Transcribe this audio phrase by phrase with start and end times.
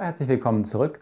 [0.00, 1.00] Herzlich willkommen zurück.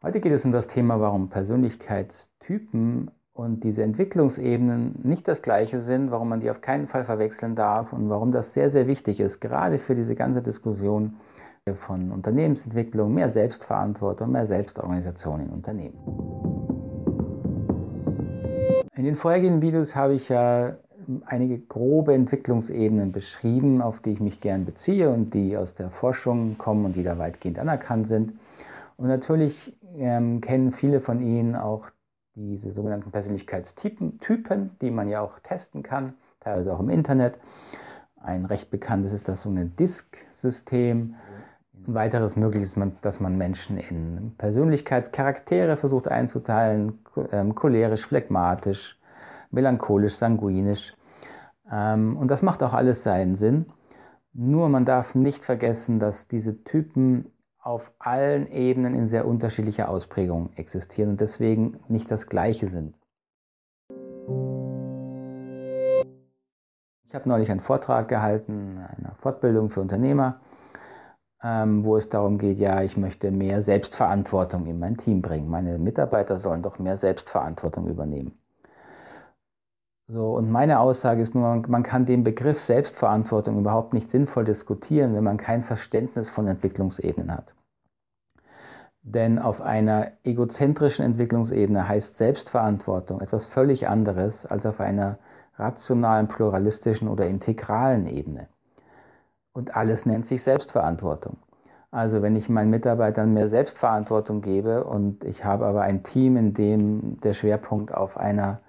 [0.00, 6.12] Heute geht es um das Thema, warum Persönlichkeitstypen und diese Entwicklungsebenen nicht das gleiche sind,
[6.12, 9.40] warum man die auf keinen Fall verwechseln darf und warum das sehr, sehr wichtig ist,
[9.40, 11.16] gerade für diese ganze Diskussion
[11.74, 15.98] von Unternehmensentwicklung, mehr Selbstverantwortung, mehr Selbstorganisation in Unternehmen.
[18.94, 20.76] In den vorhergehenden Videos habe ich ja
[21.26, 26.58] einige grobe Entwicklungsebenen beschrieben, auf die ich mich gern beziehe und die aus der Forschung
[26.58, 28.32] kommen und die da weitgehend anerkannt sind.
[28.96, 31.86] Und natürlich ähm, kennen viele von Ihnen auch
[32.34, 37.38] diese sogenannten Persönlichkeitstypen, Typen, die man ja auch testen kann, teilweise auch im Internet.
[38.20, 41.14] Ein recht bekanntes ist das sogenannte DISC-System.
[41.86, 46.98] Ein weiteres möglich ist, dass man Menschen in Persönlichkeitscharaktere versucht einzuteilen,
[47.30, 48.98] ähm, cholerisch, phlegmatisch,
[49.54, 50.94] melancholisch, sanguinisch.
[51.70, 53.66] Ähm, und das macht auch alles seinen Sinn.
[54.32, 57.30] Nur man darf nicht vergessen, dass diese Typen
[57.64, 62.94] auf allen Ebenen in sehr unterschiedlicher Ausprägung existieren und deswegen nicht das gleiche sind.
[67.06, 70.40] Ich habe neulich einen Vortrag gehalten, eine Fortbildung für Unternehmer,
[71.42, 75.48] ähm, wo es darum geht, ja, ich möchte mehr Selbstverantwortung in mein Team bringen.
[75.48, 78.38] Meine Mitarbeiter sollen doch mehr Selbstverantwortung übernehmen.
[80.06, 85.14] So, und meine Aussage ist nur, man kann den Begriff Selbstverantwortung überhaupt nicht sinnvoll diskutieren,
[85.14, 87.54] wenn man kein Verständnis von Entwicklungsebenen hat.
[89.02, 95.18] Denn auf einer egozentrischen Entwicklungsebene heißt Selbstverantwortung etwas völlig anderes als auf einer
[95.56, 98.48] rationalen, pluralistischen oder integralen Ebene.
[99.52, 101.38] Und alles nennt sich Selbstverantwortung.
[101.90, 106.52] Also wenn ich meinen Mitarbeitern mehr Selbstverantwortung gebe und ich habe aber ein Team, in
[106.52, 108.60] dem der Schwerpunkt auf einer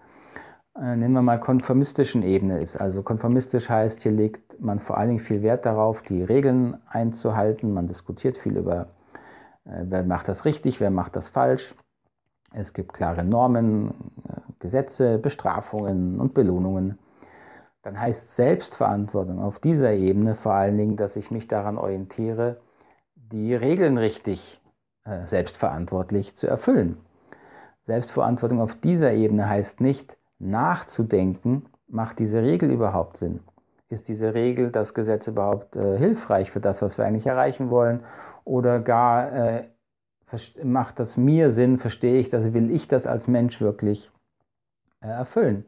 [0.77, 2.75] nennen wir mal, konformistischen Ebene ist.
[2.75, 7.73] Also konformistisch heißt, hier legt man vor allen Dingen viel Wert darauf, die Regeln einzuhalten.
[7.73, 8.87] Man diskutiert viel über,
[9.65, 11.75] äh, wer macht das richtig, wer macht das falsch.
[12.53, 13.91] Es gibt klare Normen,
[14.27, 16.97] äh, Gesetze, Bestrafungen und Belohnungen.
[17.81, 22.57] Dann heißt Selbstverantwortung auf dieser Ebene vor allen Dingen, dass ich mich daran orientiere,
[23.15, 24.59] die Regeln richtig
[25.05, 26.97] äh, selbstverantwortlich zu erfüllen.
[27.85, 33.39] Selbstverantwortung auf dieser Ebene heißt nicht, nachzudenken, macht diese Regel überhaupt Sinn?
[33.89, 38.03] Ist diese Regel, das Gesetz überhaupt äh, hilfreich für das, was wir eigentlich erreichen wollen?
[38.43, 39.67] Oder gar äh,
[40.63, 44.11] macht das mir Sinn, verstehe ich das, will ich das als Mensch wirklich
[45.01, 45.65] äh, erfüllen?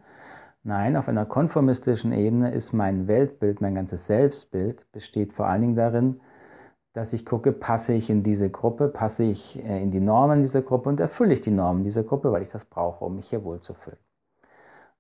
[0.64, 5.76] Nein, auf einer konformistischen Ebene ist mein Weltbild, mein ganzes Selbstbild besteht vor allen Dingen
[5.76, 6.20] darin,
[6.94, 10.64] dass ich gucke, passe ich in diese Gruppe, passe ich äh, in die Normen dieser
[10.64, 13.44] Gruppe und erfülle ich die Normen dieser Gruppe, weil ich das brauche, um mich hier
[13.44, 14.00] wohlzufühlen.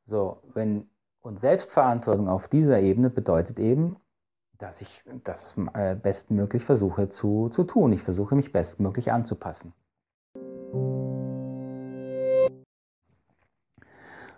[0.09, 0.90] So, wenn
[1.22, 3.97] und Selbstverantwortung auf dieser Ebene bedeutet eben,
[4.57, 7.91] dass ich das äh, bestmöglich versuche zu, zu tun.
[7.91, 9.73] Ich versuche mich bestmöglich anzupassen.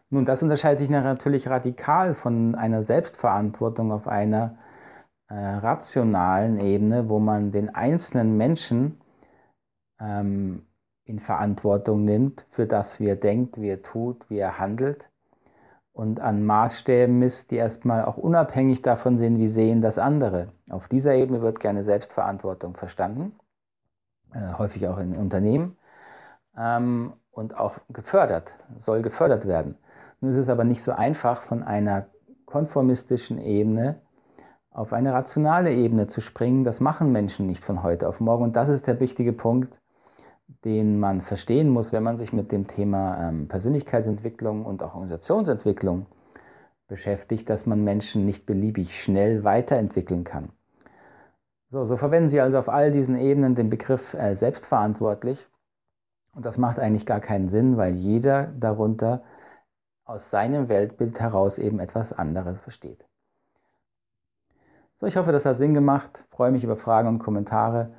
[0.09, 4.57] Nun, das unterscheidet sich natürlich radikal von einer Selbstverantwortung auf einer
[5.27, 8.99] äh, rationalen Ebene, wo man den einzelnen Menschen
[9.99, 10.65] ähm,
[11.05, 15.11] in Verantwortung nimmt für das, wie er denkt, wie er tut, wie er handelt
[15.99, 20.47] und an Maßstäben misst, die erstmal auch unabhängig davon sind, wie sehen das andere.
[20.69, 23.33] Auf dieser Ebene wird gerne Selbstverantwortung verstanden,
[24.33, 25.75] äh, häufig auch in Unternehmen
[26.57, 29.77] ähm, und auch gefördert, soll gefördert werden.
[30.21, 32.05] Nun ist es aber nicht so einfach, von einer
[32.45, 33.99] konformistischen Ebene
[34.71, 36.63] auf eine rationale Ebene zu springen.
[36.63, 38.45] Das machen Menschen nicht von heute auf morgen.
[38.45, 39.77] Und das ist der wichtige Punkt,
[40.65, 46.05] den man verstehen muss, wenn man sich mit dem Thema ähm, Persönlichkeitsentwicklung und auch Organisationsentwicklung
[46.87, 50.49] beschäftigt, dass man Menschen nicht beliebig schnell weiterentwickeln kann.
[51.71, 55.47] So, so verwenden Sie also auf all diesen Ebenen den Begriff äh, selbstverantwortlich.
[56.33, 59.23] Und das macht eigentlich gar keinen Sinn, weil jeder darunter
[60.03, 63.05] aus seinem Weltbild heraus eben etwas anderes versteht.
[64.99, 66.25] So, ich hoffe, das hat Sinn gemacht.
[66.29, 67.91] Ich freue mich über Fragen und Kommentare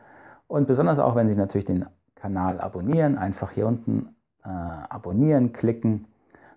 [0.49, 1.87] und besonders auch, wenn Sie natürlich den
[2.21, 3.19] Kanal abonnieren.
[3.19, 4.15] Einfach hier unten
[4.45, 6.07] äh, abonnieren klicken.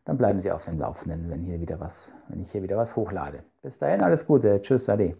[0.06, 2.96] Dann bleiben Sie auf dem Laufenden, wenn, hier wieder was, wenn ich hier wieder was
[2.96, 3.44] hochlade.
[3.62, 4.62] Bis dahin alles Gute.
[4.62, 5.16] Tschüss, Ade.